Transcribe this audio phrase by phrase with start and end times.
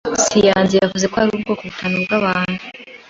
[0.23, 2.63] Siyanse yavumbuye ko hari ubwoko butanu bwabantu.